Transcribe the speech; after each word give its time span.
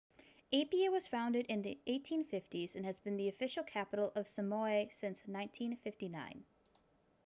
apia 0.51 0.89
was 0.89 1.07
founded 1.07 1.45
in 1.45 1.61
the 1.61 1.77
1850s 1.85 2.73
and 2.73 2.87
has 2.87 2.99
been 2.99 3.17
the 3.17 3.29
official 3.29 3.61
capital 3.63 4.11
of 4.15 4.27
samoa 4.27 4.87
since 4.89 5.21
1959 5.27 6.43